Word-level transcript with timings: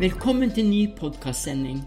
Velkommen 0.00 0.48
til 0.48 0.64
ny 0.64 0.86
podkastsending. 0.96 1.82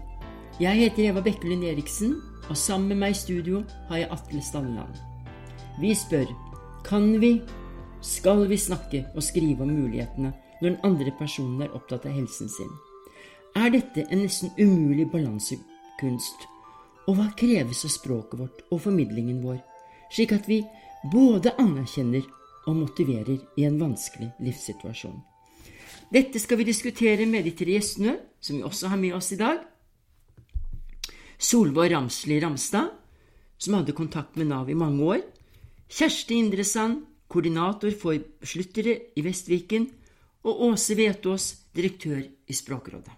Jeg 0.62 0.78
heter 0.78 1.08
Eva 1.08 1.18
Bekkelund 1.20 1.64
Eriksen, 1.66 2.12
og 2.46 2.54
sammen 2.54 2.92
med 2.92 3.00
meg 3.00 3.16
i 3.16 3.18
studio 3.18 3.64
har 3.88 3.98
jeg 4.04 4.10
Atle 4.14 4.42
Stalleland. 4.46 5.00
Vi 5.82 5.90
spør 5.98 6.30
kan 6.86 7.08
vi, 7.18 7.32
skal 8.06 8.44
vi 8.46 8.60
snakke 8.66 9.00
og 9.16 9.26
skrive 9.26 9.66
om 9.66 9.74
mulighetene 9.74 10.30
når 10.60 10.68
den 10.68 10.78
andre 10.86 11.16
personen 11.18 11.66
er 11.66 11.74
opptatt 11.74 12.06
av 12.06 12.14
helsen 12.14 12.54
sin? 12.54 12.70
Er 13.58 13.74
dette 13.74 14.06
en 14.06 14.22
nesten 14.22 14.54
umulig 14.62 15.10
balansekunst? 15.10 16.46
Og 17.10 17.18
hva 17.18 17.32
kreves 17.34 17.82
av 17.82 17.96
språket 17.98 18.44
vårt 18.44 18.64
og 18.70 18.84
formidlingen 18.86 19.42
vår, 19.42 19.58
slik 20.14 20.38
at 20.38 20.46
vi 20.46 20.62
både 21.10 21.58
anerkjenner 21.58 22.22
og 22.68 22.84
motiverer 22.84 23.40
i 23.58 23.66
en 23.66 23.82
vanskelig 23.82 24.36
livssituasjon? 24.38 25.18
Dette 26.14 26.38
skal 26.38 26.60
vi 26.60 26.68
diskutere 26.68 27.24
med 27.26 27.42
de 27.42 27.50
tre 27.58 27.72
gjestene, 27.74 28.12
som 28.38 28.54
vi 28.54 28.62
også 28.62 28.86
har 28.92 28.98
med 29.00 29.16
oss 29.16 29.32
i 29.34 29.38
dag. 29.40 29.64
Solvår 31.42 31.88
Ramsli 31.90 32.36
Ramstad, 32.38 32.92
som 33.58 33.74
hadde 33.74 33.96
kontakt 33.98 34.36
med 34.38 34.46
Nav 34.52 34.70
i 34.70 34.76
mange 34.78 35.02
år. 35.02 35.24
Kjersti 35.90 36.38
Indresand, 36.38 37.00
koordinator 37.26 37.90
for 37.98 38.14
besluttere 38.44 38.94
i 39.18 39.24
Vestviken. 39.26 39.88
Og 40.46 40.62
Åse 40.68 40.94
Vetås, 40.94 41.48
direktør 41.74 42.22
i 42.22 42.54
Språkrådet. 42.54 43.10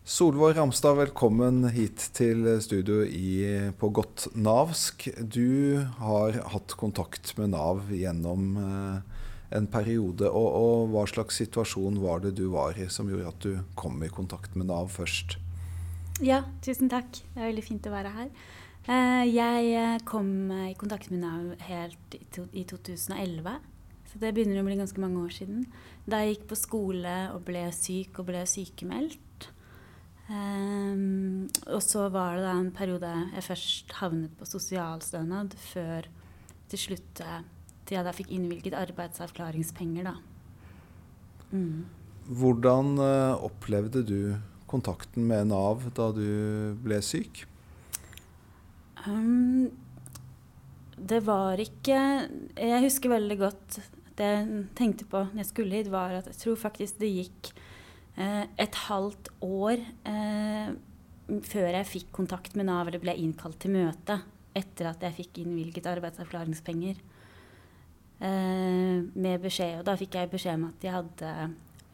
Solvår 0.00 0.56
Ramstad, 0.56 0.96
velkommen 0.96 1.68
hit 1.76 2.08
til 2.16 2.46
studio 2.64 3.02
i, 3.04 3.68
på 3.76 3.92
Godt 3.92 4.30
navsk. 4.32 5.10
Du 5.20 5.76
har 6.00 6.40
hatt 6.56 6.72
kontakt 6.80 7.36
med 7.36 7.52
Nav 7.52 7.92
gjennom 7.92 8.56
eh, 8.64 9.20
en 9.54 9.68
periode. 9.70 10.28
Og, 10.28 10.48
og, 10.58 10.90
hva 10.92 11.04
slags 11.10 11.38
situasjon 11.42 12.00
var 12.02 12.24
det 12.24 12.34
du 12.38 12.46
var 12.54 12.78
i 12.78 12.88
som 12.92 13.10
gjorde 13.10 13.30
at 13.30 13.46
du 13.46 13.78
kom 13.78 14.02
i 14.04 14.12
kontakt 14.12 14.56
med 14.58 14.68
Nav 14.70 14.90
først? 14.94 15.38
Ja, 16.22 16.44
tusen 16.62 16.90
takk. 16.92 17.10
Det 17.34 17.40
er 17.40 17.50
veldig 17.50 17.66
fint 17.66 17.86
å 17.90 17.94
være 17.94 18.14
her. 18.14 18.32
Eh, 18.84 19.24
jeg 19.30 19.70
eh, 19.78 20.00
kom 20.06 20.28
i 20.68 20.74
kontakt 20.78 21.10
med 21.10 21.24
Nav 21.24 21.66
helt 21.68 22.18
i 22.18 22.64
2011. 22.68 23.56
Så 24.10 24.20
det 24.22 24.34
begynner 24.34 24.60
å 24.62 24.66
bli 24.66 24.78
ganske 24.78 25.02
mange 25.02 25.22
år 25.24 25.34
siden. 25.34 25.64
Da 26.06 26.22
jeg 26.22 26.36
gikk 26.36 26.48
på 26.52 26.60
skole 26.60 27.14
og 27.34 27.42
ble 27.48 27.66
syk 27.74 28.20
og 28.22 28.30
ble 28.30 28.44
sykemeldt. 28.46 29.20
Og 30.24 31.80
så 31.84 32.06
var 32.08 32.38
det 32.38 32.44
da 32.46 32.52
en 32.56 32.70
periode 32.72 33.10
jeg 33.34 33.44
først 33.44 33.90
havnet 33.98 34.32
på 34.38 34.46
sosialstønad, 34.48 35.52
før 35.60 36.06
til 36.72 36.80
slutt 36.80 37.20
til 37.84 37.98
jeg 37.98 38.06
da 38.06 38.14
fikk 38.16 38.32
innvilget 38.34 38.76
arbeidsavklaringspenger, 38.78 40.08
da. 40.08 40.16
Mm. 41.54 41.84
Hvordan 42.24 42.94
uh, 42.98 43.44
opplevde 43.44 44.02
du 44.06 44.18
kontakten 44.70 45.26
med 45.28 45.50
Nav 45.52 45.84
da 45.94 46.08
du 46.16 46.24
ble 46.82 46.98
syk? 47.04 47.44
Um, 49.04 49.68
det 50.96 51.20
var 51.26 51.60
ikke 51.60 51.98
Jeg 52.56 52.80
husker 52.86 53.12
veldig 53.12 53.36
godt 53.42 53.78
det 54.14 54.26
jeg 54.30 54.66
tenkte 54.78 55.06
på 55.10 55.24
når 55.26 55.42
jeg 55.42 55.50
skulle 55.50 55.80
hit, 55.80 55.90
var 55.90 56.12
at 56.20 56.28
jeg 56.30 56.38
tror 56.38 56.58
faktisk 56.60 57.00
det 57.00 57.10
gikk 57.10 57.48
eh, 58.14 58.44
et 58.62 58.76
halvt 58.86 59.30
år 59.42 59.80
eh, 60.06 60.68
før 61.48 61.66
jeg 61.72 61.90
fikk 61.90 62.12
kontakt 62.14 62.54
med 62.54 62.68
Nav 62.68 62.86
eller 62.86 63.02
ble 63.02 63.16
innkalt 63.18 63.58
til 63.64 63.74
møte 63.74 64.20
etter 64.54 64.92
at 64.92 65.02
jeg 65.02 65.16
fikk 65.16 65.40
innvilget 65.42 65.88
arbeidsavklaringspenger. 65.90 67.00
Eh, 68.22 69.02
med 69.14 69.42
beskjed, 69.42 69.80
og 69.80 69.86
da 69.88 69.96
fikk 69.98 70.14
jeg 70.16 70.30
beskjed 70.32 70.60
om 70.60 70.68
at 70.68 70.84
jeg 70.86 70.94
hadde 70.94 71.30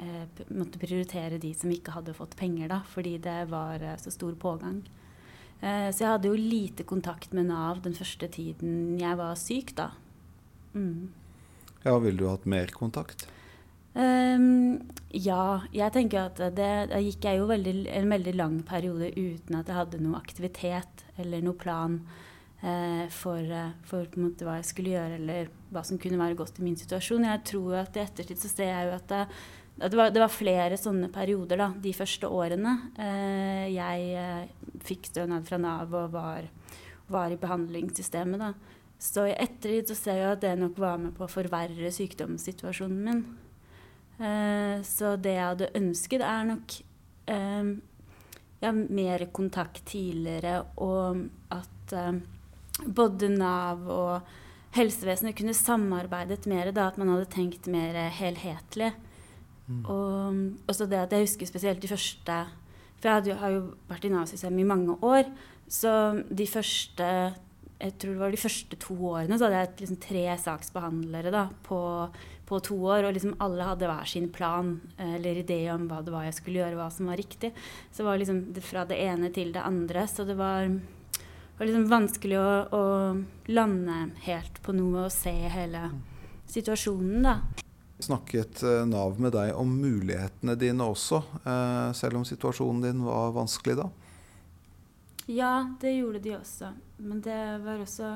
eh, 0.05 0.43
måtte 0.53 0.81
prioritere 0.81 1.41
de 1.41 1.53
som 1.57 1.73
ikke 1.73 1.95
hadde 1.97 2.17
fått 2.17 2.37
penger, 2.39 2.69
da, 2.73 2.83
fordi 2.93 3.17
det 3.25 3.39
var 3.51 3.83
eh, 3.83 3.97
så 4.01 4.13
stor 4.13 4.37
pågang. 4.41 4.83
Eh, 5.61 5.89
så 5.89 6.05
jeg 6.05 6.13
hadde 6.13 6.31
jo 6.31 6.37
lite 6.37 6.87
kontakt 6.89 7.35
med 7.37 7.49
Nav 7.49 7.83
den 7.85 7.97
første 7.97 8.29
tiden 8.33 8.99
jeg 9.01 9.21
var 9.21 9.37
syk, 9.41 9.75
da. 9.81 9.91
Mm. 10.77 11.11
Ja, 11.85 11.97
ville 11.99 12.21
du 12.21 12.29
hatt 12.29 12.49
mer 12.49 12.73
kontakt? 12.77 13.27
Um, 13.91 14.87
ja, 15.11 15.67
jeg 15.75 15.91
tenker 15.97 16.29
at 16.29 16.39
det, 16.55 16.73
da 16.93 16.99
gikk 17.03 17.25
jeg 17.27 17.41
jo 17.41 17.49
veldig, 17.51 17.75
en 17.91 18.13
veldig 18.13 18.35
lang 18.39 18.61
periode 18.69 19.09
uten 19.17 19.57
at 19.59 19.67
jeg 19.67 19.79
hadde 19.81 20.03
noe 20.05 20.21
aktivitet 20.21 21.03
eller 21.19 21.43
noe 21.43 21.59
plan 21.59 21.97
eh, 22.63 23.07
for, 23.13 23.55
på 23.91 24.03
en 24.05 24.27
måte, 24.27 24.47
hva 24.47 24.59
jeg 24.59 24.69
skulle 24.71 24.95
gjøre, 24.95 25.17
eller 25.21 25.51
hva 25.71 25.85
som 25.87 26.01
kunne 26.01 26.21
være 26.21 26.39
godt 26.39 26.61
i 26.61 26.67
min 26.67 26.79
situasjon. 26.79 27.29
Jeg 27.29 27.43
tror 27.53 27.81
at 27.83 27.97
i 27.97 28.05
ettertid 28.05 28.41
så 28.41 28.53
ser 28.53 28.73
jeg 28.73 28.89
jo 28.89 28.95
at 28.97 29.09
det, 29.13 29.25
at 29.81 29.93
det, 29.93 29.97
var, 29.97 30.11
det 30.13 30.21
var, 30.21 30.33
flere 30.33 30.77
sånne 30.77 31.09
perioder 31.13 31.61
da, 31.63 31.71
de 31.81 31.93
første 31.97 32.29
årene. 32.29 32.75
Eh, 33.01 33.67
jeg 33.73 34.11
eh, 34.21 34.75
fikk 34.85 35.09
stønad 35.13 35.47
fra 35.49 35.61
Nav 35.63 35.95
og 35.97 36.13
var, 36.13 36.51
var 37.09 37.33
i 37.33 37.39
behandlingssystemet. 37.41 38.43
da. 38.43 38.81
Så 39.01 39.25
i 39.31 39.37
ettertid 39.37 39.89
så 39.89 39.97
ser 39.97 40.19
jeg 40.21 40.35
at 40.35 40.43
det 40.45 40.57
nok 40.61 40.77
var 40.81 40.99
med 41.01 41.15
på 41.17 41.25
å 41.25 41.33
forverre 41.33 41.93
sykdomssituasjonen 41.97 43.07
min. 43.07 43.23
Eh, 44.21 44.83
så 44.85 45.15
det 45.17 45.33
jeg 45.39 45.47
hadde 45.47 45.71
ønsket, 45.81 46.25
er 46.27 46.51
nok 46.51 46.75
eh, 47.33 47.71
ja, 48.61 48.73
mer 48.77 49.25
kontakt 49.33 49.87
tidligere, 49.89 50.59
og 50.77 51.25
at 51.57 51.97
eh, 51.97 52.21
både 52.87 53.31
Nav 53.33 53.85
og 53.91 54.31
helsevesenet 54.77 55.37
kunne 55.39 55.57
samarbeidet 55.57 56.47
mer, 56.51 56.71
da, 56.75 56.89
at 56.91 56.99
man 57.01 57.11
hadde 57.13 57.31
tenkt 57.33 57.67
mer 57.71 57.97
helhetlig. 58.15 58.93
Mm. 59.67 59.85
Og 59.85 60.71
også 60.71 60.87
det 60.91 60.99
at 61.05 61.15
jeg 61.15 61.29
husker 61.29 61.47
spesielt 61.47 61.83
de 61.83 61.91
første 61.91 62.39
For 62.99 63.07
jeg 63.07 63.15
hadde, 63.21 63.37
har 63.39 63.53
jo 63.55 63.61
vært 63.89 64.05
i 64.05 64.11
Nav-systemet 64.13 64.61
i 64.61 64.69
mange 64.69 64.97
år. 65.07 65.31
Så 65.71 65.93
de 66.27 66.47
første 66.51 67.07
jeg 67.81 67.95
tror 67.97 68.13
det 68.13 68.21
var 68.21 68.35
de 68.35 68.41
første 68.41 68.77
to 68.83 68.95
årene 69.09 69.39
så 69.39 69.47
hadde 69.47 69.61
jeg 69.63 69.71
liksom 69.81 70.01
tre 70.05 70.25
saksbehandlere 70.43 71.31
da, 71.33 71.47
på, 71.65 71.79
på, 72.49 72.59
to 72.67 72.77
år. 72.77 73.07
Og 73.09 73.15
liksom 73.17 73.39
alle 73.41 73.65
hadde 73.65 73.89
hver 73.89 74.11
sin 74.11 74.29
plan 74.35 74.75
eller 75.01 75.41
idé 75.41 75.63
om 75.73 75.87
hva 75.89 76.03
det 76.05 76.13
var 76.13 76.27
jeg 76.29 76.37
skulle 76.37 76.61
gjøre, 76.61 76.77
hva 76.77 76.91
som 76.93 77.09
var 77.09 77.21
riktig. 77.21 77.55
Så 77.89 78.03
det 78.03 78.09
var 78.11 78.21
liksom 78.21 78.43
fra 78.67 78.85
det 78.91 79.01
ene 79.01 79.33
til 79.33 79.55
det 79.57 79.65
andre. 79.65 80.05
Så 80.11 80.29
det 80.29 80.37
var 80.37 80.69
var 81.61 81.69
liksom 81.69 81.89
vanskelig 81.91 82.39
å, 82.41 82.53
å, 82.73 82.85
lande 83.53 83.97
helt 84.25 84.63
på 84.65 84.73
noe 84.73 85.03
og 85.05 85.13
se 85.13 85.33
hele 85.53 85.91
situasjonen, 86.49 87.27
da. 87.27 87.35
Snakket 88.01 88.63
eh, 88.65 88.87
Nav 88.89 89.19
med 89.21 89.35
deg 89.37 89.53
om 89.61 89.75
mulighetene 89.77 90.55
dine 90.57 90.87
også, 90.89 91.19
eh, 91.45 91.91
selv 91.99 92.17
om 92.17 92.25
situasjonen 92.25 92.87
din 92.87 93.03
var 93.05 93.35
vanskelig 93.37 93.75
da? 93.77 93.91
Ja, 95.29 95.53
det 95.83 95.93
gjorde 95.99 96.23
de 96.25 96.33
også. 96.39 96.71
Men 97.05 97.21
det 97.27 97.37
var 97.67 97.83
også 97.85 98.15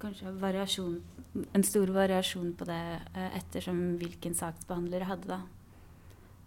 kanskje 0.00 0.32
variasjon, 0.40 0.96
en 1.44 1.66
stor 1.68 1.92
variasjon 1.92 2.54
på 2.56 2.68
det 2.70 2.80
eh, 3.12 3.36
ettersom 3.36 3.82
hvilken 4.00 4.32
saksbehandler 4.38 5.04
jeg 5.04 5.10
hadde, 5.12 5.36
da. 5.36 5.42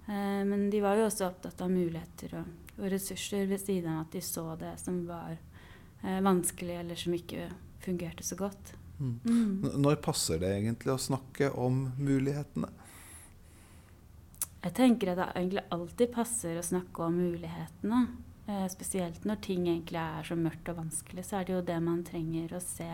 Men 0.07 0.69
de 0.71 0.79
var 0.79 0.95
jo 0.95 1.09
også 1.09 1.25
opptatt 1.27 1.59
av 1.61 1.67
muligheter 1.67 2.37
og, 2.39 2.51
og 2.77 2.85
ressurser 2.93 3.43
ved 3.49 3.59
siden 3.59 3.91
av 3.91 4.05
at 4.05 4.13
de 4.15 4.21
så 4.23 4.45
det 4.55 4.69
som 4.79 5.01
var 5.03 5.33
eh, 5.35 5.46
vanskelig, 6.01 6.75
eller 6.79 6.99
som 6.99 7.15
ikke 7.17 7.47
fungerte 7.83 8.23
så 8.23 8.37
godt. 8.39 8.73
Mm. 8.99 9.19
Mm. 9.25 9.81
Når 9.81 9.99
passer 10.01 10.39
det 10.41 10.51
egentlig 10.55 10.93
å 10.93 11.01
snakke 11.01 11.51
om 11.53 11.87
mulighetene? 11.99 12.69
Jeg 14.63 14.73
tenker 14.75 15.13
at 15.13 15.19
det 15.19 15.27
egentlig 15.37 15.63
alltid 15.71 16.11
passer 16.15 16.57
å 16.57 16.65
snakke 16.65 17.05
om 17.05 17.19
mulighetene. 17.21 18.01
Eh, 18.47 18.65
spesielt 18.73 19.25
når 19.27 19.41
ting 19.45 19.67
egentlig 19.67 20.01
er 20.01 20.27
så 20.27 20.37
mørkt 20.39 20.71
og 20.71 20.81
vanskelig, 20.81 21.25
så 21.27 21.39
er 21.39 21.47
det 21.47 21.55
jo 21.55 21.65
det 21.69 21.77
man 21.83 22.03
trenger 22.07 22.57
å 22.57 22.63
se. 22.63 22.89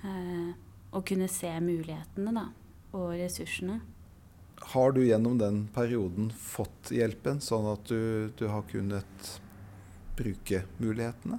Eh, 0.00 0.50
å 0.90 1.02
kunne 1.06 1.28
se 1.30 1.50
mulighetene, 1.62 2.32
da. 2.34 2.46
Og 2.96 3.12
ressursene. 3.18 3.80
Har 4.72 4.92
du 4.92 5.02
gjennom 5.04 5.38
den 5.40 5.62
perioden 5.74 6.30
fått 6.34 6.90
hjelpen, 6.94 7.38
sånn 7.42 7.68
at 7.70 7.86
du, 7.88 8.30
du 8.36 8.46
har 8.50 8.66
kunnet 8.70 9.30
bruke 10.18 10.64
mulighetene? 10.82 11.38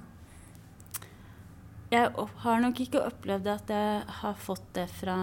Jeg 1.92 2.08
har 2.40 2.60
nok 2.62 2.78
ikke 2.80 3.02
opplevd 3.04 3.48
at 3.52 3.70
jeg 3.72 4.04
har 4.22 4.36
fått 4.40 4.64
det 4.78 4.86
fra 4.88 5.16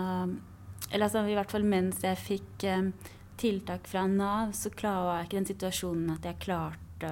Eller 0.92 1.08
altså, 1.08 1.24
i 1.26 1.34
hvert 1.38 1.50
fall 1.50 1.66
mens 1.66 2.04
jeg 2.06 2.20
fikk 2.22 2.66
um, 2.70 2.92
tiltak 3.40 3.88
fra 3.90 4.04
Nav, 4.10 4.52
så 4.54 4.70
var 4.82 5.20
jeg 5.20 5.28
ikke 5.28 5.38
den 5.38 5.50
situasjonen 5.50 6.14
at 6.14 6.26
jeg 6.28 6.42
klarte 6.44 7.12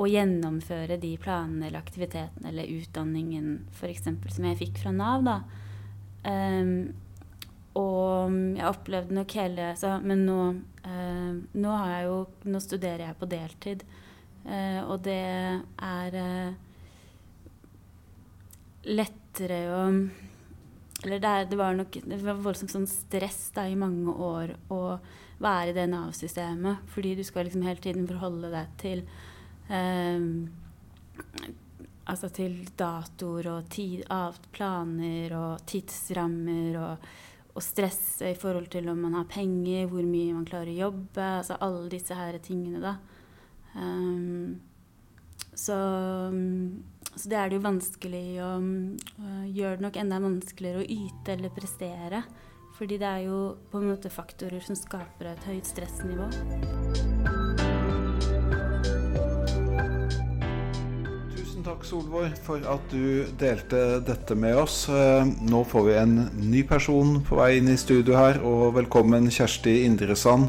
å 0.00 0.06
gjennomføre 0.08 0.96
de 1.02 1.10
planene 1.20 1.66
eller 1.66 1.82
aktivitetene 1.82 2.48
eller 2.48 2.70
utdanningen 2.78 3.48
f.eks. 3.74 4.06
som 4.06 4.48
jeg 4.48 4.60
fikk 4.60 4.80
fra 4.84 4.92
Nav. 4.94 5.26
da. 5.26 5.36
Um, 6.24 6.92
og 7.76 8.36
jeg 8.56 8.68
opplevde 8.68 9.16
nok 9.16 9.34
hele 9.40 9.70
så, 9.80 9.96
Men 10.04 10.26
nå, 10.28 10.40
uh, 10.86 11.32
nå, 11.52 11.78
jo, 12.06 12.18
nå, 12.48 12.60
studerer 12.60 13.08
jeg 13.08 13.18
på 13.20 13.28
deltid, 13.32 13.86
uh, 14.46 14.80
og 14.86 15.00
det 15.04 15.20
er 15.20 16.20
uh, 16.20 16.71
lettere 18.84 19.58
å 19.72 19.82
Eller 21.02 21.18
det, 21.18 21.30
det, 21.50 21.56
var 21.58 21.74
nok 21.74 21.96
det 22.04 22.20
var 22.22 22.38
voldsomt 22.38 22.70
sånn 22.70 22.86
stress 22.86 23.50
da, 23.54 23.64
i 23.66 23.78
mange 23.78 24.12
år 24.12 24.52
å 24.70 24.98
være 25.42 25.72
i 25.72 25.74
det 25.74 25.88
Nav-systemet. 25.90 26.84
Fordi 26.94 27.16
du 27.18 27.24
skal 27.26 27.48
liksom 27.48 27.64
hele 27.66 27.82
tiden 27.82 28.06
forholde 28.06 28.52
deg 28.52 28.76
til 28.82 29.02
eh, 29.66 30.22
Altså 32.12 32.28
til 32.34 32.56
datoer 32.76 33.46
og 33.52 33.68
tid, 33.70 34.02
planer 34.52 35.34
og 35.38 35.62
tidsrammer 35.70 36.78
og, 36.80 37.04
og 37.54 37.62
stress 37.62 38.24
i 38.26 38.32
forhold 38.34 38.66
til 38.72 38.88
om 38.90 39.04
man 39.06 39.14
har 39.20 39.28
penger, 39.30 39.86
hvor 39.86 40.02
mye 40.02 40.34
man 40.34 40.48
klarer 40.48 40.72
å 40.74 40.80
jobbe. 40.88 41.28
Altså 41.38 41.60
alle 41.62 41.86
disse 41.92 42.16
her 42.18 42.40
tingene, 42.42 42.82
da. 42.82 42.96
Um, 43.78 44.58
så, 45.54 45.78
så, 47.14 47.28
det 47.28 47.36
er 47.36 47.50
det 47.50 47.58
jo 47.58 47.66
vanskelig 47.66 48.26
å 48.40 48.52
uh, 48.56 49.44
Gjør 49.52 49.76
det 49.76 49.84
nok 49.84 49.98
enda 50.00 50.20
vanskeligere 50.22 50.80
å 50.80 50.88
yte 50.88 51.34
eller 51.34 51.52
prestere. 51.52 52.22
Fordi 52.78 52.96
det 52.98 53.08
er 53.08 53.24
jo 53.26 53.38
på 53.70 53.78
en 53.82 53.90
måte 53.90 54.10
faktorer 54.10 54.62
som 54.64 54.76
skaper 54.78 55.28
et 55.34 55.44
høyt 55.44 55.68
stressnivå. 55.68 56.24
Tusen 61.36 61.66
takk, 61.66 61.84
Solvor, 61.84 62.32
for 62.46 62.64
at 62.72 62.86
du 62.94 63.28
delte 63.38 64.00
dette 64.06 64.34
med 64.34 64.56
oss. 64.64 64.86
Eh, 64.88 65.28
nå 65.44 65.60
får 65.68 65.84
vi 65.90 65.98
en 66.00 66.16
ny 66.40 66.64
person 66.66 67.18
på 67.28 67.38
vei 67.42 67.58
inn 67.60 67.68
i 67.70 67.76
studio 67.78 68.16
her, 68.16 68.40
og 68.40 68.72
velkommen 68.80 69.28
Kjersti 69.28 69.82
Indresand. 69.84 70.48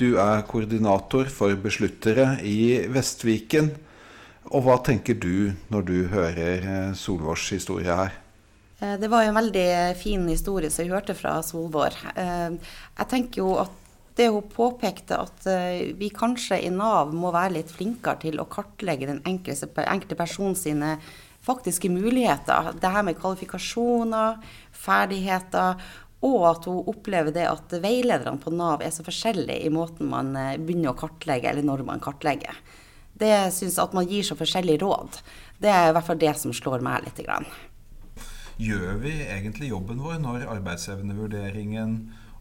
Du 0.00 0.18
er 0.18 0.42
koordinator 0.50 1.30
for 1.30 1.54
besluttere 1.60 2.34
i 2.42 2.88
Vestviken. 2.90 3.70
Og 4.50 4.64
hva 4.66 4.80
tenker 4.82 5.14
du 5.14 5.52
når 5.70 5.84
du 5.86 5.96
hører 6.10 6.64
eh, 6.66 6.94
Solvårs 6.98 7.44
historie 7.54 7.94
her? 7.94 8.16
Eh, 8.80 8.96
det 8.98 9.10
var 9.12 9.22
en 9.22 9.36
veldig 9.38 9.68
fin 10.00 10.24
historie 10.26 10.72
som 10.74 10.82
jeg 10.82 10.90
hørte 10.90 11.14
fra 11.14 11.36
Solvår. 11.46 11.94
Eh, 12.18 12.56
jeg 12.98 13.10
tenker 13.12 13.44
jo 13.44 13.52
at 13.62 13.76
det 14.18 14.26
hun 14.34 14.48
påpekte, 14.52 15.16
at 15.22 15.46
vi 15.96 16.08
kanskje 16.12 16.58
i 16.66 16.68
Nav 16.74 17.12
må 17.16 17.30
være 17.32 17.54
litt 17.54 17.70
flinkere 17.72 18.18
til 18.26 18.40
å 18.42 18.48
kartlegge 18.50 19.06
den 19.08 19.20
enkelte, 19.24 19.84
enkelte 19.86 20.18
person 20.18 20.56
sine 20.58 20.96
faktiske 21.46 21.88
muligheter. 21.88 22.72
Det 22.82 22.90
her 22.90 23.06
med 23.06 23.16
kvalifikasjoner, 23.16 24.42
ferdigheter, 24.76 25.78
og 26.26 26.44
at 26.50 26.68
hun 26.68 26.90
opplever 26.90 27.32
det 27.32 27.46
at 27.48 27.72
veilederne 27.80 28.42
på 28.42 28.52
Nav 28.52 28.84
er 28.84 28.92
så 28.92 29.06
forskjellige 29.06 29.62
i 29.70 29.72
måten 29.72 30.10
man 30.10 30.34
begynner 30.34 30.92
å 30.92 30.98
kartlegge, 31.00 31.54
eller 31.54 31.70
når 31.70 31.86
man 31.88 32.04
kartlegger. 32.04 32.60
Det 33.20 33.34
syns 33.54 33.78
at 33.82 33.94
man 33.96 34.08
gir 34.08 34.24
så 34.26 34.36
forskjellige 34.38 34.82
råd. 34.82 35.20
Det 35.60 35.70
er 35.70 35.90
i 35.90 35.94
hvert 35.96 36.08
fall 36.08 36.20
det 36.20 36.32
som 36.40 36.54
slår 36.56 36.84
meg 36.84 37.04
litt. 37.04 37.20
Grann. 37.20 37.44
Gjør 38.60 38.96
vi 39.02 39.12
egentlig 39.26 39.70
jobben 39.70 40.00
vår 40.00 40.18
når 40.22 40.46
arbeidsevnevurderingen 40.56 41.96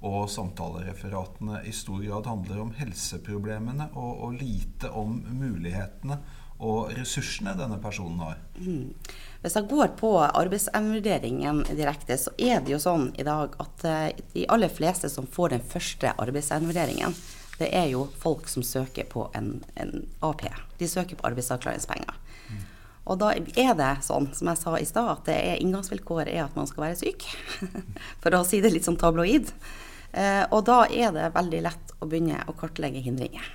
og 0.08 0.30
samtalereferatene 0.32 1.62
i 1.68 1.74
stor 1.76 2.00
grad 2.04 2.28
handler 2.28 2.62
om 2.64 2.70
helseproblemene 2.78 3.90
og, 3.94 4.12
og 4.28 4.38
lite 4.40 4.92
om 4.96 5.18
mulighetene 5.36 6.20
og 6.60 6.92
ressursene 6.96 7.56
denne 7.60 7.80
personen 7.84 8.20
har? 8.24 8.40
Mm. 8.60 8.92
Hvis 9.40 9.56
jeg 9.56 9.70
går 9.72 9.94
på 10.00 10.12
arbeidsevnevurderingen 10.28 11.64
direkte, 11.72 12.18
så 12.20 12.34
er 12.36 12.64
det 12.64 12.76
jo 12.76 12.82
sånn 12.84 13.10
i 13.20 13.28
dag 13.28 13.56
at 13.64 13.86
eh, 13.88 14.24
de 14.36 14.48
aller 14.52 14.72
fleste 14.72 15.12
som 15.12 15.28
får 15.28 15.56
den 15.56 15.64
første 15.64 16.12
arbeidsevnevurderingen, 16.20 17.16
det 17.60 17.70
er 17.76 17.90
jo 17.92 18.06
folk 18.20 18.48
som 18.52 18.64
søker 18.66 19.08
på 19.12 19.28
en, 19.38 19.60
en 19.80 19.94
AP. 20.26 20.46
De 20.80 20.88
søker 20.88 21.20
på 21.20 21.28
arbeidsavklaringspenger. 21.28 22.16
Mm. 22.50 22.64
Og 23.10 23.20
da 23.22 23.34
er 23.36 23.76
det 23.78 23.92
sånn, 24.06 24.30
som 24.38 24.52
jeg 24.52 24.62
sa 24.62 24.74
i 24.78 24.88
stad, 24.88 25.12
at 25.12 25.30
det 25.30 25.38
er 25.38 25.62
inngangsvilkåret 25.64 26.32
er 26.32 26.46
at 26.46 26.58
man 26.58 26.70
skal 26.70 26.88
være 26.88 27.00
syk. 27.02 27.28
For 28.24 28.36
å 28.38 28.46
si 28.48 28.62
det 28.64 28.74
litt 28.74 28.88
sånn 28.88 29.00
tabloid. 29.02 29.52
Eh, 30.12 30.44
og 30.50 30.66
da 30.70 30.84
er 30.88 31.14
det 31.16 31.32
veldig 31.36 31.64
lett 31.68 31.96
å 32.00 32.10
begynne 32.10 32.44
å 32.50 32.56
kartlegge 32.58 33.04
hindringer. 33.06 33.46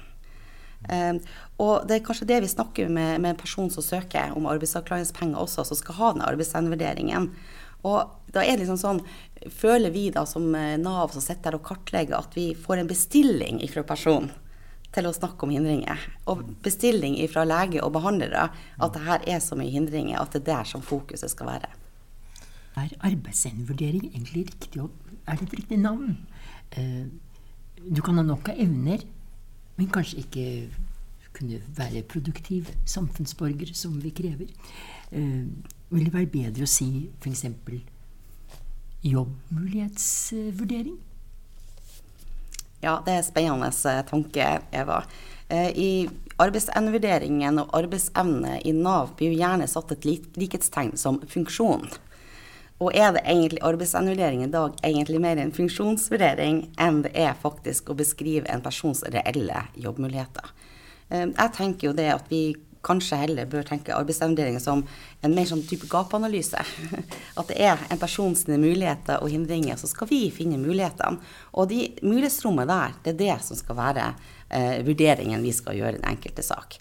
Eh, 0.91 1.17
og 1.63 1.89
det 1.89 1.99
er 1.99 2.07
kanskje 2.07 2.29
det 2.29 2.43
vi 2.45 2.51
snakker 2.51 2.91
med, 2.93 3.23
med 3.25 3.35
en 3.35 3.41
person 3.41 3.71
som 3.73 3.85
søker 3.85 4.35
om 4.37 4.49
arbeidsavklaringspenger 4.51 5.41
også, 5.41 5.67
som 5.69 5.81
skal 5.81 6.01
ha 6.01 6.13
den 6.17 6.27
arbeidsevnevurderingen. 6.29 7.31
Og 7.85 8.33
da 8.35 8.43
er 8.43 8.57
det 8.57 8.65
liksom 8.65 8.81
sånn 8.81 9.03
Føler 9.53 9.93
vi 9.93 10.07
da 10.09 10.23
som 10.27 10.47
eh, 10.57 10.79
Nav 10.81 11.13
som 11.13 11.21
sitter 11.21 11.53
der 11.53 11.59
og 11.59 11.67
kartlegger, 11.67 12.17
at 12.17 12.33
vi 12.33 12.55
får 12.57 12.81
en 12.81 12.89
bestilling 12.89 13.59
fra 13.69 13.83
personen 13.85 14.31
til 14.95 15.09
å 15.09 15.13
snakke 15.13 15.45
om 15.45 15.53
hindringer? 15.53 16.01
Og 16.33 16.47
bestilling 16.65 17.19
fra 17.29 17.45
lege 17.45 17.83
og 17.85 17.93
behandlere 17.99 18.47
at 18.49 18.97
det 18.97 19.03
her 19.05 19.27
er 19.37 19.43
så 19.45 19.59
mye 19.61 19.75
hindringer 19.75 20.17
at 20.23 20.33
det 20.33 20.47
er 20.47 20.49
der 20.49 20.71
som 20.71 20.85
fokuset 20.87 21.29
skal 21.35 21.51
være. 21.51 21.69
Er 22.81 22.97
arbeidsevnevurdering 23.11 24.09
egentlig 24.15 24.47
riktig? 24.49 24.89
Er 25.29 25.37
det 25.37 25.51
et 25.51 25.59
riktig 25.61 25.79
navn? 25.83 26.17
Uh, 26.73 27.13
du 27.85 28.01
kan 28.01 28.17
ha 28.17 28.25
nok 28.25 28.49
av 28.49 28.65
evner 28.65 29.05
men 29.77 29.91
kanskje 29.91 30.23
ikke 30.23 30.47
kunne 31.35 31.59
være 31.75 32.05
produktiv 32.07 32.69
samfunnsborger 32.87 33.73
som 33.75 33.97
vi 34.03 34.13
krever. 34.15 34.53
Vil 35.93 36.07
det 36.07 36.15
være 36.15 36.31
bedre 36.33 36.65
å 36.65 36.71
si 36.71 37.09
f.eks. 37.21 37.45
jobbmulighetsvurdering? 39.05 40.97
Ja, 42.85 42.99
det 43.05 43.13
er 43.17 43.25
spennende 43.25 43.71
eh, 43.71 44.03
tanke, 44.09 44.49
Eva. 44.73 45.03
Eh, 45.49 45.71
I 45.77 45.91
arbeidsevnevurderingen 46.43 47.61
og 47.63 47.77
arbeidsevne 47.77 48.59
i 48.65 48.75
Nav 48.77 49.15
blir 49.19 49.33
jo 49.33 49.41
gjerne 49.41 49.69
satt 49.71 49.95
et 49.95 50.05
likhetstegn 50.37 50.93
som 51.01 51.21
funksjon. 51.31 51.87
Og 52.83 52.91
er 52.93 53.15
det 53.15 53.23
egentlig 53.23 53.63
arbeidsevnevurdering 53.65 54.43
i 54.45 54.51
dag 54.53 54.77
egentlig 54.85 55.21
mer 55.23 55.41
en 55.41 55.55
funksjonsvurdering 55.55 56.65
enn 56.83 57.05
det 57.07 57.15
er 57.15 57.37
faktisk 57.41 57.93
å 57.93 57.97
beskrive 57.97 58.51
en 58.51 58.65
persons 58.65 59.05
reelle 59.15 59.63
jobbmuligheter? 59.81 60.53
Eh, 61.09 61.29
jeg 61.31 61.57
tenker 61.57 61.91
jo 61.91 61.97
det 61.97 62.11
at 62.17 62.29
vi 62.33 62.47
kanskje 62.85 63.19
heller 63.21 63.49
bør 63.51 63.67
tenke 63.67 63.95
arbeidsevnevurdering 63.97 64.61
som 64.63 64.85
en 65.25 65.35
mer 65.35 65.49
sånn 65.49 65.65
type 65.69 65.89
gapanalyse. 65.91 66.61
At 67.41 67.51
det 67.51 67.59
er 67.59 67.81
en 67.89 68.01
persons 68.01 68.47
muligheter 68.51 69.23
og 69.25 69.33
hindringer, 69.33 69.79
så 69.81 69.91
skal 69.91 70.11
vi 70.11 70.27
finne 70.35 70.61
mulighetene. 70.61 71.21
Og 71.59 71.71
de 71.73 71.87
mulighetsrommet 72.03 72.71
der, 72.71 72.99
det 73.05 73.15
er 73.15 73.23
det 73.23 73.39
som 73.47 73.59
skal 73.59 73.81
være 73.81 74.11
eh, 74.51 74.83
vurderingen 74.87 75.43
vi 75.45 75.55
skal 75.57 75.79
gjøre 75.79 75.97
i 75.97 76.03
den 76.03 76.13
enkelte 76.13 76.45
sak. 76.47 76.79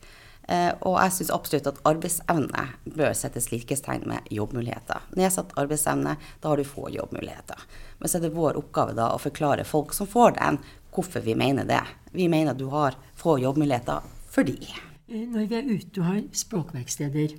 Eh, 0.47 0.71
og 0.83 0.97
jeg 0.99 1.15
syns 1.15 1.31
absolutt 1.31 1.69
at 1.71 1.81
arbeidsevne 1.87 2.65
bør 2.83 3.13
settes 3.15 3.49
likestegn 3.53 4.03
med 4.09 4.27
jobbmuligheter. 4.33 5.05
Nedsatt 5.15 5.55
arbeidsevne, 5.59 6.17
da 6.43 6.51
har 6.51 6.59
du 6.59 6.67
få 6.67 6.89
jobbmuligheter. 6.91 7.67
Men 7.99 8.11
så 8.11 8.19
er 8.19 8.25
det 8.25 8.33
vår 8.35 8.59
oppgave 8.59 8.95
da 8.97 9.13
å 9.13 9.21
forklare 9.21 9.67
folk 9.67 9.95
som 9.95 10.09
får 10.09 10.35
den, 10.39 10.59
hvorfor 10.93 11.23
vi 11.25 11.37
mener 11.39 11.67
det. 11.67 11.81
Vi 12.11 12.27
mener 12.29 12.51
at 12.51 12.59
du 12.59 12.67
har 12.73 12.99
få 13.17 13.39
jobbmuligheter 13.41 14.03
fordi. 14.33 14.59
Eh, 15.07 15.25
når 15.27 15.47
vi 15.47 15.55
er 15.55 15.71
ute 15.71 16.01
og 16.01 16.07
har 16.07 16.21
språkverksteder, 16.31 17.35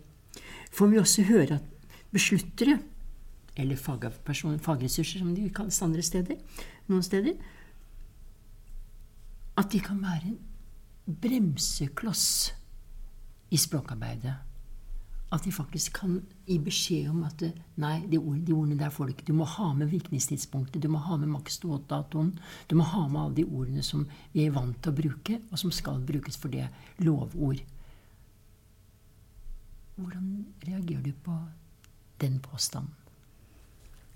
får 0.74 0.90
vi 0.90 0.98
også 0.98 1.22
høre 1.28 1.58
at 1.58 1.92
besluttere, 2.12 2.78
eller 3.56 3.76
fagressurser 3.78 5.18
som 5.22 5.34
de 5.34 5.48
kalles 5.54 5.82
andre 5.82 6.02
steder, 6.02 6.40
noen 6.88 7.02
steder, 7.06 7.38
at 9.56 9.70
de 9.70 9.80
kan 9.80 10.00
være 10.02 10.32
en 10.32 11.18
bremsekloss 11.22 12.26
i 13.54 13.60
språkarbeidet. 13.60 14.34
At 15.34 15.42
de 15.42 15.50
faktisk 15.52 15.96
kan 15.98 16.20
gi 16.46 16.60
beskjed 16.62 17.10
om 17.10 17.24
at 17.26 17.42
nei, 17.82 17.96
de, 18.06 18.20
ord, 18.20 18.38
de 18.46 18.54
ordene 18.54 18.78
der 18.78 18.92
får 18.94 19.08
du 19.08 19.14
ikke. 19.16 19.26
Du 19.32 19.34
må 19.34 19.48
ha 19.50 19.72
med 19.74 19.90
virkningstidspunktet, 19.90 20.82
du 20.84 20.88
må 20.92 21.00
ha 21.02 21.18
med 21.18 21.32
maks. 21.32 21.58
Du 21.58 21.68
må 22.78 22.86
ha 22.86 23.04
med 23.08 23.20
alle 23.20 23.38
de 23.40 23.46
ordene 23.48 23.82
som 23.82 24.06
vi 24.32 24.44
er 24.46 24.54
vant 24.54 24.78
til 24.78 24.94
å 24.94 24.98
bruke, 25.02 25.40
og 25.50 25.58
som 25.58 25.74
skal 25.74 26.04
brukes 26.06 26.38
for 26.38 26.54
det 26.54 26.68
lovord. 27.02 27.64
Hvordan 29.94 30.44
reagerer 30.66 31.02
du 31.02 31.12
på 31.24 31.34
den 32.22 32.38
påstanden? 32.42 32.94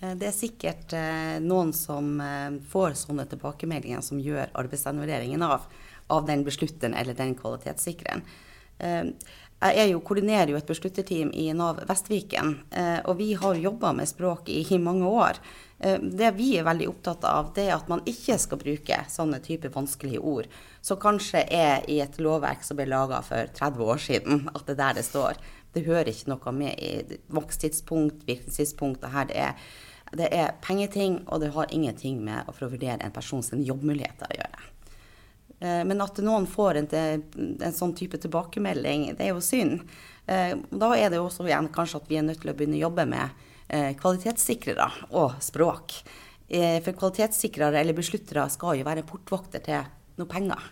Eh, 0.00 0.14
det 0.18 0.30
er 0.30 0.37
sikkert 0.37 0.94
eh, 0.96 1.38
noen 1.42 1.72
som 1.75 2.18
eh, 2.22 2.58
får 2.70 2.98
sånne 3.02 3.26
tilbakemeldinger 3.30 4.02
som 4.04 4.22
gjør 4.22 4.52
arbeidsevnevurderingen 4.58 5.42
av, 5.46 5.66
av 6.14 6.26
den 6.28 6.44
beslutteren 6.46 6.96
eller 6.98 7.18
den 7.18 7.37
kvalitetssikreren. 7.38 8.26
Jeg 9.58 9.90
jo, 9.90 9.98
koordinerer 10.06 10.52
jo 10.52 10.58
et 10.60 10.68
beslutterteam 10.68 11.32
i 11.34 11.48
Nav 11.56 11.80
Vestviken, 11.88 12.52
eh, 12.70 13.00
og 13.10 13.16
vi 13.18 13.32
har 13.34 13.58
jobba 13.58 13.90
med 13.92 14.06
språk 14.06 14.46
i, 14.54 14.62
mange 14.78 15.08
år. 15.10 15.40
Eh, 15.80 15.98
det 15.98 16.30
vi 16.36 16.52
er 16.60 16.66
veldig 16.66 16.86
opptatt 16.92 17.26
av, 17.26 17.50
det 17.56 17.64
er 17.66 17.74
at 17.74 17.90
man 17.90 18.04
ikke 18.06 18.36
skal 18.38 18.60
bruke 18.62 19.00
sånne 19.10 19.40
typer 19.42 19.74
vanskelige 19.74 20.22
ord, 20.22 20.46
som 20.80 21.00
kanskje 21.02 21.42
er 21.42 21.82
i 21.90 21.98
et 22.04 22.20
lovverk 22.22 22.62
som 22.62 22.78
ble 22.78 22.86
laga 22.86 23.18
for 23.26 23.50
30 23.58 23.82
år 23.82 24.04
siden, 24.06 24.46
at 24.54 24.62
det 24.62 24.76
er 24.76 24.82
der 24.84 25.00
det 25.00 25.06
står. 25.10 25.42
Det 25.74 25.86
hører 25.90 26.14
ikke 26.14 26.36
noe 26.36 26.54
med 26.54 26.78
i 26.78 27.18
vokstidspunkt, 27.26 28.22
virkningstidspunkt. 28.30 29.02
Det, 29.02 29.10
her, 29.10 29.26
det, 29.26 29.42
er, 29.42 29.76
det 30.22 30.32
er 30.38 30.54
pengeting, 30.62 31.24
og 31.26 31.42
det 31.42 31.50
har 31.58 31.74
ingenting 31.74 32.22
med 32.22 32.46
å 32.46 32.54
vurdere 32.62 33.02
en 33.02 33.14
persons 33.14 33.50
jobbmuligheter 33.58 34.30
å 34.30 34.38
gjøre. 34.38 34.68
Eh, 35.60 35.84
men 35.84 36.00
at 36.00 36.18
noen 36.22 36.46
får 36.46 36.80
en, 36.82 36.88
en, 36.94 37.74
sånn 37.74 37.94
type 37.98 38.20
tilbakemelding, 38.22 39.10
det 39.18 39.26
er 39.26 39.34
jo 39.34 39.42
synd. 39.42 39.82
Eh, 40.26 40.54
da 40.70 40.92
er 40.94 41.10
det 41.10 41.18
jo 41.18 41.26
også 41.26 41.48
igjen 41.48 41.70
kanskje 41.74 42.02
at 42.02 42.10
vi 42.10 42.18
er 42.20 42.26
nødt 42.26 42.42
til 42.44 42.52
å 42.52 42.56
begynne 42.58 42.78
å 42.78 42.84
jobbe 42.86 43.06
med 43.10 43.44
eh, 43.66 43.90
kvalitetssikrere 43.98 44.90
og 45.10 45.38
språk. 45.44 46.00
For 46.48 46.96
kvalitetssikrere 46.96 47.76
eller 47.76 47.92
besluttere 47.92 48.46
skal 48.48 48.78
jo 48.78 48.84
være 48.86 49.02
portvokter 49.04 49.60
til 49.66 49.82
noe 50.16 50.30
penger. 50.32 50.62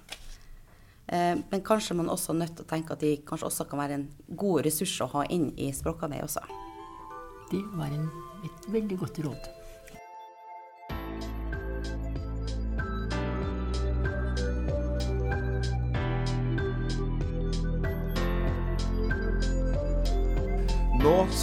Men 1.04 1.60
kanskje 1.60 1.98
man 1.98 2.08
også 2.08 2.32
er 2.32 2.38
nødt 2.38 2.54
til 2.56 2.64
å 2.64 2.70
tenke 2.70 2.96
at 2.96 3.04
de 3.04 3.10
kanskje 3.28 3.50
også 3.50 3.66
kan 3.68 3.82
være 3.82 3.98
en 3.98 4.06
god 4.40 4.64
ressurs 4.64 4.94
å 5.04 5.10
ha 5.18 5.26
inn 5.36 5.50
i 5.60 5.68
språkarbeidet 5.76 6.30
også. 6.30 6.46
Det 7.52 7.60
var 7.76 7.92
en, 7.92 8.08
et 8.48 8.70
veldig 8.72 8.98
godt 9.04 9.20
råd. 9.26 9.52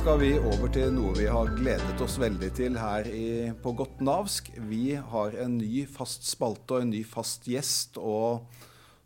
Skal 0.04 0.20
vi 0.20 0.34
over 0.36 0.68
til 0.68 0.90
noe 0.92 1.14
vi 1.16 1.30
har 1.32 1.48
gledet 1.56 2.02
oss 2.04 2.18
veldig 2.20 2.50
til 2.58 2.74
her 2.76 3.08
i, 3.08 3.54
på 3.64 3.72
Godt 3.80 4.02
navsk. 4.04 4.50
Vi 4.68 4.98
har 5.00 5.36
en 5.40 5.54
ny 5.56 5.86
fast 5.88 6.26
spalte 6.28 6.76
og 6.76 6.84
en 6.84 6.90
ny 6.92 7.06
fast 7.08 7.46
gjest 7.48 7.96
og 8.02 8.50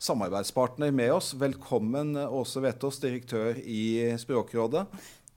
samarbeidspartner 0.01 0.89
med 0.89 1.11
oss. 1.13 1.35
Velkommen 1.37 2.17
Åse 2.17 2.63
Vetås, 2.65 2.97
direktør 3.03 3.59
i 3.61 4.15
Språkrådet. 4.17 4.87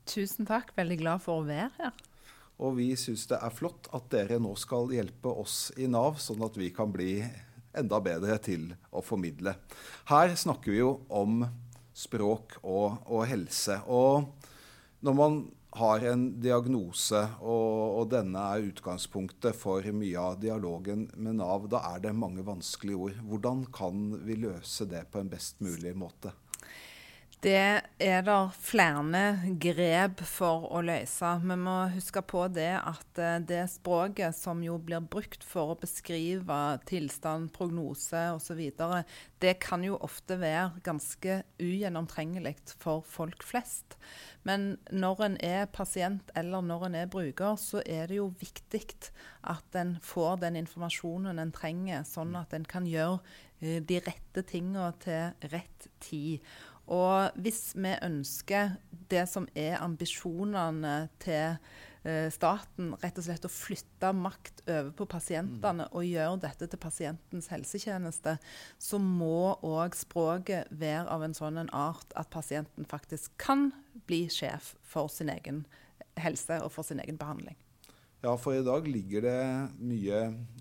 Tusen 0.08 0.48
takk. 0.48 0.72
Veldig 0.80 0.96
glad 1.02 1.20
for 1.26 1.42
å 1.42 1.44
være 1.50 1.68
her. 1.76 1.98
Og 2.56 2.78
vi 2.78 2.94
syns 2.96 3.26
det 3.28 3.42
er 3.44 3.52
flott 3.52 3.90
at 3.92 4.06
dere 4.14 4.40
nå 4.40 4.54
skal 4.56 4.88
hjelpe 4.96 5.34
oss 5.44 5.74
i 5.76 5.90
Nav, 5.92 6.16
sånn 6.24 6.40
at 6.46 6.56
vi 6.56 6.70
kan 6.72 6.88
bli 6.94 7.18
enda 7.76 8.00
bedre 8.00 8.38
til 8.40 8.70
å 8.96 9.04
formidle. 9.04 9.58
Her 10.08 10.32
snakker 10.40 10.72
vi 10.72 10.80
jo 10.80 10.94
om 11.12 11.44
språk 11.92 12.62
og, 12.62 13.02
og 13.12 13.28
helse. 13.28 13.76
Og 13.92 14.49
når 15.00 15.16
man 15.16 15.40
har 15.70 16.02
en 16.10 16.24
diagnose, 16.42 17.20
og, 17.40 18.00
og, 18.00 18.04
denne 18.10 18.42
er 18.52 18.66
utgangspunktet 18.72 19.56
for 19.56 19.86
mye 19.94 20.18
av 20.18 20.40
dialogen 20.42 21.06
med 21.14 21.38
Nav, 21.38 21.68
da 21.70 21.82
er 21.92 22.02
det 22.04 22.14
mange 22.16 22.44
vanskelige 22.46 22.98
ord. 23.06 23.18
Hvordan 23.30 23.64
kan 23.72 24.08
vi 24.26 24.40
løse 24.42 24.88
det 24.90 25.06
på 25.12 25.22
en 25.22 25.30
best 25.30 25.62
mulig 25.62 25.94
måte? 25.96 26.34
Det 27.40 27.56
er 28.04 28.24
det 28.26 28.34
flere 28.60 29.20
grep 29.64 30.20
for 30.28 30.66
å 30.76 30.82
løse. 30.84 31.30
Vi 31.40 31.56
må 31.56 31.76
huske 31.94 32.20
på 32.20 32.42
det 32.52 32.74
at 32.76 33.20
eh, 33.20 33.38
det 33.48 33.62
språket 33.72 34.36
som 34.36 34.60
jo 34.60 34.74
blir 34.76 35.00
brukt 35.00 35.46
for 35.48 35.72
å 35.72 35.78
beskrive 35.80 36.58
tilstand, 36.90 37.48
prognose 37.56 38.26
osv., 38.34 38.60
det 39.40 39.54
kan 39.64 39.80
jo 39.86 39.96
ofte 40.04 40.36
være 40.36 40.82
ganske 40.84 41.38
ugjennomtrengelig 41.56 42.58
for 42.76 43.00
folk 43.08 43.40
flest. 43.48 43.96
Men 44.44 44.74
når 44.92 45.22
en 45.24 45.36
er 45.40 45.70
pasient 45.72 46.28
eller 46.36 46.60
når 46.64 46.90
en 46.90 46.98
er 47.06 47.12
bruker, 47.12 47.56
så 47.56 47.80
er 47.86 48.12
det 48.12 48.18
jo 48.20 48.34
viktig 48.40 48.82
at 49.48 49.80
en 49.80 49.94
får 50.04 50.42
den 50.44 50.60
informasjonen 50.60 51.40
en 51.40 51.56
trenger, 51.56 52.04
sånn 52.04 52.36
at 52.36 52.52
en 52.52 52.68
kan 52.68 52.84
gjøre 52.88 53.22
eh, 53.64 53.80
de 53.80 54.02
rette 54.04 54.44
tingene 54.44 54.92
til 55.00 55.48
rett 55.56 55.88
tid. 56.04 56.44
Og 56.90 57.38
hvis 57.38 57.70
vi 57.78 57.92
ønsker 58.02 58.74
det 59.10 59.22
som 59.30 59.46
er 59.58 59.78
ambisjonene 59.78 60.94
til 61.22 61.54
eh, 62.02 62.26
staten, 62.34 62.96
rett 63.02 63.20
og 63.20 63.26
slett 63.26 63.46
å 63.46 63.52
flytte 63.52 64.10
makt 64.16 64.64
over 64.66 64.90
på 64.98 65.06
pasientene 65.12 65.86
mm. 65.86 65.94
og 65.94 66.08
gjøre 66.08 66.42
dette 66.46 66.70
til 66.70 66.82
pasientens 66.82 67.50
helsetjeneste, 67.52 68.36
så 68.78 68.98
må 69.02 69.54
òg 69.66 69.94
språket 69.98 70.70
være 70.70 71.06
av 71.14 71.26
en 71.26 71.36
sånn 71.36 71.62
art 71.70 72.14
at 72.18 72.32
pasienten 72.34 72.88
faktisk 72.90 73.38
kan 73.38 73.70
bli 74.10 74.24
sjef 74.32 74.74
for 74.82 75.10
sin 75.12 75.30
egen 75.30 75.64
helse 76.18 76.58
og 76.64 76.72
for 76.74 76.86
sin 76.86 77.02
egen 77.02 77.20
behandling. 77.20 77.58
Ja, 78.20 78.34
for 78.36 78.52
i 78.52 78.64
dag 78.64 78.84
ligger 78.84 79.24
det 79.24 79.42
mye 79.80 80.18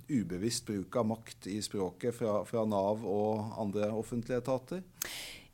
ubevisst 0.07 0.63
bruk 0.69 0.95
av 0.95 1.09
makt 1.09 1.49
i 1.51 1.57
språket 1.61 2.15
fra, 2.15 2.37
fra 2.47 2.63
Nav 2.69 3.03
og 3.03 3.57
andre 3.59 3.89
offentlige 3.91 4.39
etater? 4.39 4.85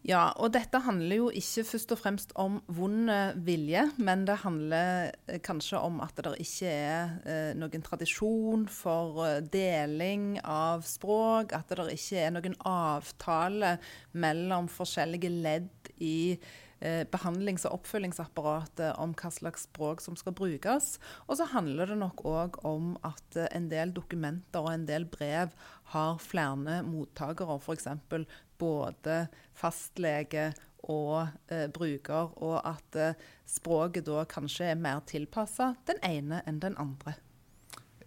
Ja, 0.05 0.27
og 0.37 0.51
dette 0.53 0.77
handler 0.85 1.17
jo 1.17 1.29
ikke 1.33 1.63
først 1.65 1.93
og 1.95 1.97
fremst 1.97 2.33
om 2.37 2.59
vond 2.77 3.09
vilje, 3.47 3.87
men 3.97 4.27
det 4.27 4.35
handler 4.43 5.07
eh, 5.25 5.39
kanskje 5.41 5.79
om 5.81 5.97
at 6.05 6.13
det 6.21 6.35
ikke 6.43 6.69
er 6.69 7.15
eh, 7.25 7.55
noen 7.57 7.85
tradisjon 7.85 8.67
for 8.69 9.23
eh, 9.25 9.39
deling 9.41 10.35
av 10.43 10.85
språk, 10.85 11.55
at 11.57 11.73
det 11.73 11.87
ikke 11.95 12.21
er 12.21 12.35
noen 12.35 12.57
avtale 12.69 13.79
mellom 14.13 14.69
forskjellige 14.69 15.33
ledd 15.33 15.89
i 15.97 16.37
eh, 16.85 17.01
behandlings- 17.09 17.65
og 17.65 17.79
oppfølgingsapparatet 17.79 18.99
om 19.01 19.17
hva 19.17 19.33
slags 19.33 19.65
språk 19.71 20.05
som 20.05 20.17
skal 20.21 20.37
brukes. 20.37 20.99
Og 21.25 21.39
så 21.41 21.49
handler 21.49 21.89
det 21.89 21.97
nok 22.03 22.21
òg 22.29 22.61
om 22.67 22.93
at 23.01 23.41
eh, 23.41 23.49
en 23.57 23.73
del 23.73 23.97
dokumenter 23.97 24.61
og 24.61 24.75
en 24.75 24.85
del 24.85 25.09
brev 25.09 25.57
har 25.97 26.21
flere 26.21 26.83
mottakere, 26.85 27.57
f.eks 27.57 27.89
både 28.61 29.25
fastlege 29.57 30.51
og 30.85 31.27
eh, 31.49 31.67
bruker, 31.73 32.33
og 32.45 32.57
at 32.61 32.97
eh, 32.99 33.21
språket 33.49 34.07
da 34.07 34.25
kanskje 34.29 34.71
er 34.73 34.81
mer 34.81 35.01
tilpassa 35.09 35.73
den 35.89 36.01
ene 36.05 36.43
enn 36.45 36.61
den 36.63 36.77
andre. 36.81 37.15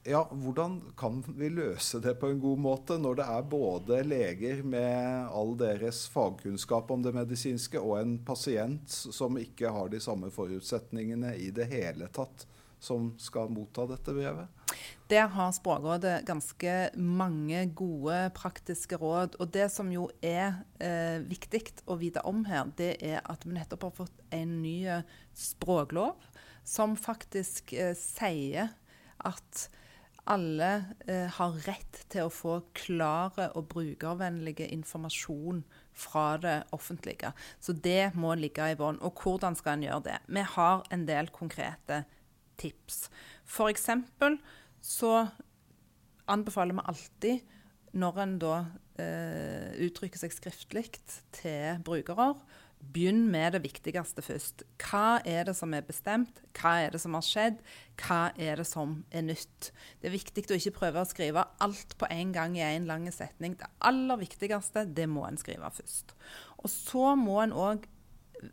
Ja, 0.09 0.23
Hvordan 0.31 0.79
kan 0.97 1.21
vi 1.37 1.51
løse 1.53 1.99
det 2.01 2.15
på 2.21 2.31
en 2.31 2.39
god 2.41 2.61
måte, 2.65 2.97
når 2.97 3.19
det 3.19 3.25
er 3.29 3.49
både 3.51 3.99
leger 4.07 4.63
med 4.65 5.29
all 5.37 5.53
deres 5.61 6.07
fagkunnskap 6.09 6.91
om 6.95 7.03
det 7.05 7.13
medisinske, 7.13 7.81
og 7.83 7.99
en 7.99 8.15
pasient 8.25 8.89
som 8.89 9.37
ikke 9.37 9.73
har 9.75 9.91
de 9.93 10.01
samme 10.01 10.31
forutsetningene 10.33 11.35
i 11.37 11.51
det 11.53 11.69
hele 11.75 12.09
tatt, 12.15 12.47
som 12.81 13.13
skal 13.21 13.51
motta 13.53 13.87
dette 13.91 14.15
brevet? 14.15 14.49
Der 15.09 15.31
har 15.33 15.55
Språkrådet 15.57 16.27
ganske 16.29 16.75
mange 16.95 17.63
gode 17.77 18.19
praktiske 18.37 18.99
råd. 19.01 19.39
Og 19.41 19.53
det 19.55 19.71
som 19.73 19.89
jo 19.93 20.09
er 20.23 20.61
eh, 20.85 21.19
viktig 21.25 21.65
å 21.89 21.97
vite 22.01 22.23
om 22.29 22.45
her, 22.49 22.69
det 22.77 22.97
er 23.01 23.23
at 23.25 23.47
vi 23.47 23.57
nettopp 23.57 23.89
har 23.89 23.97
fått 24.05 24.23
en 24.37 24.59
ny 24.63 24.85
språklov 25.37 26.29
som 26.69 26.97
faktisk 27.01 27.73
eh, 27.73 27.97
sier 27.97 28.75
at 29.25 29.69
alle 30.29 30.71
eh, 31.09 31.29
har 31.39 31.57
rett 31.65 32.03
til 32.13 32.29
å 32.29 32.33
få 32.33 32.59
klare 32.77 33.49
og 33.57 33.71
brukervennlige 33.73 34.69
informasjon 34.75 35.63
fra 35.97 36.27
det 36.43 36.59
offentlige. 36.77 37.33
Så 37.61 37.73
det 37.73 38.13
må 38.15 38.35
ligge 38.37 38.69
i 38.69 38.77
bånn. 38.79 39.01
Og 39.01 39.25
hvordan 39.25 39.57
skal 39.59 39.79
en 39.79 39.87
gjøre 39.89 40.05
det? 40.11 40.19
Vi 40.29 40.45
har 40.55 40.85
en 40.93 41.07
del 41.09 41.33
konkrete 41.35 42.03
tips. 42.61 43.07
F.eks 43.49 43.89
så 44.85 45.13
anbefaler 46.29 46.77
vi 46.77 46.87
alltid, 46.93 47.55
når 47.99 48.23
en 48.23 48.39
da 48.43 48.55
eh, 49.01 49.75
uttrykker 49.87 50.21
seg 50.21 50.35
skriftlig 50.37 50.87
til 51.35 51.81
brukere, 51.85 52.35
begynn 52.79 53.25
med 53.33 53.57
det 53.57 53.63
viktigste 53.65 54.23
først. 54.23 54.63
Hva 54.79 55.19
er 55.27 55.49
det 55.49 55.57
som 55.59 55.73
er 55.75 55.87
bestemt? 55.87 56.41
Hva 56.55 56.77
er 56.85 56.95
det 56.95 57.01
som 57.03 57.17
har 57.17 57.25
skjedd? 57.27 57.59
Hva 57.99 58.21
er 58.39 58.61
det 58.61 58.69
som 58.69 59.01
er 59.11 59.27
nytt? 59.27 59.71
Det 59.99 60.11
er 60.11 60.15
viktig 60.15 60.47
å 60.47 60.59
ikke 60.61 60.77
prøve 60.79 61.03
å 61.03 61.09
skrive 61.09 61.47
alt 61.65 61.97
på 61.99 62.09
en 62.15 62.33
gang 62.37 62.55
i 62.59 62.65
en 62.69 62.87
lang 62.89 63.09
setning. 63.15 63.57
Det 63.59 63.71
aller 63.89 64.21
viktigste, 64.23 64.87
det 64.87 65.09
må 65.11 65.27
en 65.27 65.41
skrive 65.41 65.73
først. 65.75 66.15
Og 66.63 66.71
så 66.71 67.15
må 67.19 67.41
en 67.43 67.57
òg 67.57 67.89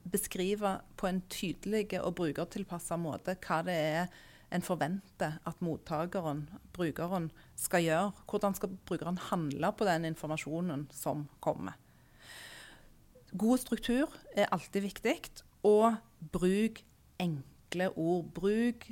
beskrive 0.04 0.80
på 0.98 1.10
en 1.10 1.22
tydelig 1.32 1.88
og 2.02 2.16
brukertilpassa 2.20 2.98
måte 3.00 3.38
hva 3.46 3.62
det 3.66 3.76
er 3.76 4.16
en 4.54 4.64
forventer 4.64 5.40
at 5.48 5.62
mottakeren, 5.66 6.46
brukeren, 6.76 7.32
skal 7.60 7.84
gjøre. 7.84 8.12
Hvordan 8.30 8.56
skal 8.56 8.76
brukeren 8.88 9.18
handle 9.32 9.72
på 9.76 9.88
den 9.88 10.06
informasjonen 10.12 10.86
som 10.94 11.26
kommer. 11.44 11.76
God 13.36 13.60
struktur 13.60 14.14
er 14.38 14.52
alltid 14.54 14.86
viktig, 14.86 15.16
og 15.66 15.98
bruk 16.32 16.84
enkle 17.20 17.90
ord. 17.98 18.30
Bruk 18.38 18.86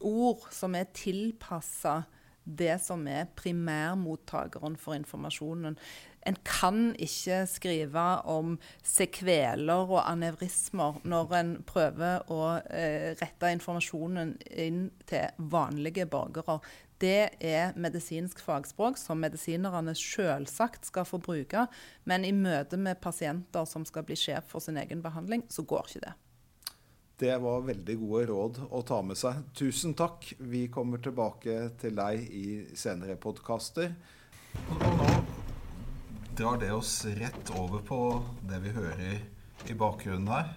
ord 0.00 0.48
som 0.54 0.74
er 0.78 0.88
tilpassa 0.96 2.00
det 2.48 2.78
som 2.80 3.04
er 3.10 3.28
primærmottakeren 3.36 4.78
for 4.80 4.96
informasjonen. 4.96 5.76
En 6.28 6.36
kan 6.44 6.90
ikke 7.00 7.44
skrive 7.48 8.04
om 8.28 8.56
sekveler 8.84 9.88
og 9.88 10.02
anevrismer 10.02 10.98
når 11.08 11.32
en 11.38 11.54
prøver 11.68 12.26
å 12.32 12.42
eh, 12.68 13.14
rette 13.16 13.52
informasjonen 13.54 14.34
inn 14.52 14.82
til 15.08 15.48
vanlige 15.52 16.04
borgere. 16.10 16.58
Det 16.98 17.30
er 17.40 17.76
medisinsk 17.78 18.42
fagspråk 18.42 18.98
som 18.98 19.22
medisinerne 19.22 19.94
selvsagt 19.96 20.88
skal 20.90 21.06
få 21.08 21.20
bruke, 21.22 21.64
men 22.10 22.26
i 22.26 22.34
møte 22.34 22.76
med 22.76 23.00
pasienter 23.00 23.68
som 23.70 23.86
skal 23.88 24.04
bli 24.04 24.18
sjef 24.18 24.50
for 24.50 24.64
sin 24.64 24.80
egen 24.82 25.00
behandling, 25.04 25.46
så 25.48 25.62
går 25.62 25.88
ikke 25.88 26.04
det. 26.08 26.16
Det 27.18 27.38
var 27.42 27.64
veldig 27.66 27.96
gode 28.02 28.26
råd 28.30 28.60
å 28.68 28.82
ta 28.86 29.00
med 29.02 29.18
seg. 29.18 29.40
Tusen 29.58 29.96
takk. 29.98 30.28
Vi 30.38 30.68
kommer 30.70 31.00
tilbake 31.02 31.56
til 31.80 31.98
deg 31.98 32.28
i 32.30 32.46
senere 32.78 33.18
podkaster. 33.18 33.90
Og 34.68 34.86
nå 35.00 35.27
drar 36.38 36.58
det 36.60 36.72
oss 36.72 37.04
rett 37.04 37.50
over 37.58 37.78
på 37.82 38.22
det 38.46 38.60
vi 38.62 38.70
hører 38.70 39.18
i 39.66 39.74
bakgrunnen 39.74 40.28
her. 40.30 40.52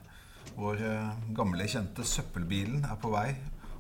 Vår 0.53 0.77
eh, 0.85 1.07
gamle, 1.33 1.65
kjente 1.65 2.05
søppelbilen 2.05 2.83
er 2.85 2.97
på 3.01 3.09
vei 3.13 3.31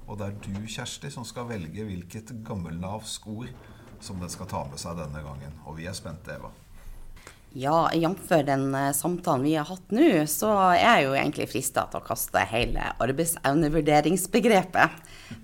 Og 0.07 0.17
det 0.17 0.29
er 0.29 0.37
du, 0.45 0.55
Kjersti, 0.65 1.11
som 1.13 1.25
skal 1.27 1.49
velge 1.49 1.85
hvilket 1.85 2.31
gammelnavsk 2.47 3.27
ord 3.29 3.51
som 4.01 4.17
den 4.21 4.31
skal 4.33 4.49
ta 4.49 4.63
med 4.71 4.81
seg 4.81 4.97
denne 4.97 5.21
gangen. 5.21 5.53
Og 5.69 5.77
vi 5.77 5.85
er 5.85 5.93
spente, 5.93 6.33
Eva. 6.33 6.49
Ja, 7.53 7.91
jf. 7.93 8.29
den 8.47 8.73
uh, 8.73 8.89
samtalen 8.95 9.45
vi 9.45 9.53
har 9.59 9.69
hatt 9.69 9.93
nå, 9.93 10.25
så 10.31 10.49
er 10.71 10.79
jeg 10.79 11.05
jo 11.05 11.15
egentlig 11.19 11.49
frista 11.51 11.85
til 11.91 12.01
å 12.01 12.07
kaste 12.07 12.41
hele 12.49 12.95
arbeidsevnevurderingsbegrepet. 13.03 14.89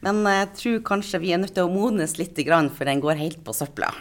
Men 0.01 0.25
jeg 0.25 0.53
tror 0.57 0.85
kanskje 0.89 1.21
vi 1.21 1.35
er 1.35 1.43
nødt 1.43 1.53
til 1.59 1.67
å 1.67 1.73
modnes 1.73 2.17
litt, 2.17 2.39
for 2.39 2.85
den 2.89 3.03
går 3.03 3.21
helt 3.21 3.43
på 3.45 3.53
søpla. 3.53 3.93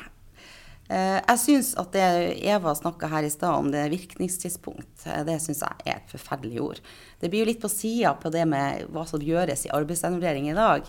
Uh, 0.87 1.19
jeg 1.19 1.43
syns 1.43 1.73
at 1.81 1.90
det 1.97 2.07
Eva 2.47 2.75
snakka 2.78 3.11
her 3.11 3.26
i 3.26 3.33
stad 3.33 3.59
om 3.59 3.73
det 3.75 3.88
virkningstidspunkt, 3.90 5.07
uh, 5.09 5.23
det 5.26 5.40
syns 5.43 5.64
jeg 5.64 5.87
er 5.87 5.99
et 5.99 6.12
forferdelig 6.14 6.62
ord. 6.62 6.81
Det 7.19 7.31
blir 7.33 7.43
jo 7.43 7.50
litt 7.50 7.62
på 7.62 7.71
sida 7.73 8.14
på 8.21 8.31
det 8.35 8.45
med 8.47 8.87
hva 8.95 9.02
som 9.09 9.23
gjøres 9.23 9.66
i 9.66 9.75
arbeidsevnevurdering 9.75 10.50
i 10.52 10.57
dag, 10.59 10.87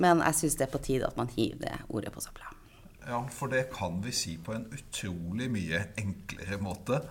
men 0.00 0.24
jeg 0.24 0.40
syns 0.40 0.58
det 0.58 0.68
er 0.68 0.74
på 0.74 0.82
tide 0.86 1.08
at 1.10 1.20
man 1.20 1.28
hiver 1.36 1.60
det 1.66 1.76
ordet 1.88 2.14
på 2.14 2.24
søpla. 2.24 2.54
Ja, 3.04 3.20
for 3.28 3.52
det 3.52 3.66
kan 3.74 4.00
vi 4.00 4.14
si 4.16 4.38
på 4.40 4.54
en 4.56 4.64
utrolig 4.72 5.50
mye 5.52 5.82
enklere 6.00 6.56
måte. 6.62 7.02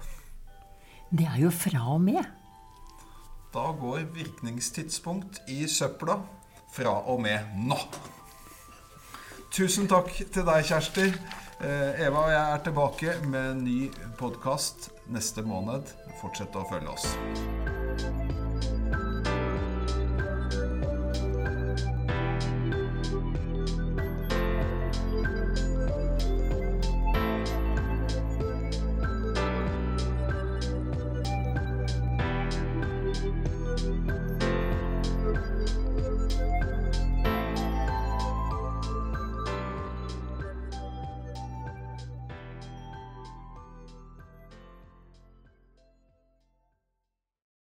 Det 1.14 1.28
er 1.30 1.38
jo 1.44 1.52
fra 1.54 1.84
og 1.94 2.02
med. 2.02 2.24
Da 3.54 3.68
går 3.78 4.08
virkningstidspunkt 4.16 5.44
i 5.54 5.68
søpla 5.70 6.18
fra 6.74 6.96
og 7.14 7.22
med 7.22 7.54
nå. 7.70 7.78
Tusen 9.54 9.86
takk 9.86 10.10
til 10.34 10.48
deg, 10.48 10.66
Kjersti. 10.66 11.12
Eh, 11.64 12.02
Eva 12.04 12.26
og 12.26 12.32
jeg 12.34 12.44
er 12.44 12.64
tilbake 12.66 13.14
med 13.32 13.46
en 13.54 13.62
ny 13.64 13.78
podkast 14.20 14.90
neste 15.16 15.46
måned. 15.48 15.94
Fortsett 16.20 16.58
å 16.60 16.66
følge 16.68 16.92
oss. 16.92 18.43